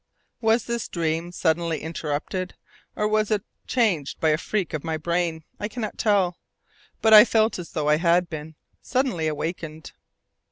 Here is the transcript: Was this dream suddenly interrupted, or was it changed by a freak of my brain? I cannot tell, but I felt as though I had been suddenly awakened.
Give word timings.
Was 0.41 0.65
this 0.65 0.87
dream 0.87 1.31
suddenly 1.31 1.81
interrupted, 1.81 2.55
or 2.95 3.07
was 3.07 3.29
it 3.29 3.43
changed 3.67 4.19
by 4.19 4.29
a 4.29 4.37
freak 4.39 4.73
of 4.73 4.83
my 4.83 4.97
brain? 4.97 5.43
I 5.59 5.67
cannot 5.67 5.99
tell, 5.99 6.39
but 7.03 7.13
I 7.13 7.23
felt 7.23 7.59
as 7.59 7.73
though 7.73 7.87
I 7.87 7.97
had 7.97 8.27
been 8.27 8.55
suddenly 8.81 9.27
awakened. 9.27 9.91